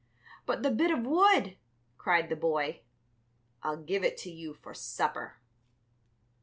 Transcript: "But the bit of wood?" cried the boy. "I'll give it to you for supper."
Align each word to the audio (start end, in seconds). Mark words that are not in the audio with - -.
"But 0.47 0.63
the 0.63 0.71
bit 0.71 0.89
of 0.89 1.05
wood?" 1.05 1.57
cried 1.99 2.29
the 2.29 2.35
boy. 2.35 2.81
"I'll 3.61 3.77
give 3.77 4.03
it 4.03 4.17
to 4.23 4.31
you 4.31 4.55
for 4.55 4.73
supper." 4.73 5.35